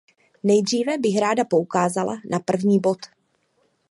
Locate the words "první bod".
2.39-2.97